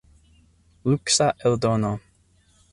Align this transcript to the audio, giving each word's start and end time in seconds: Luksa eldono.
Luksa 0.89 1.27
eldono. 1.45 1.93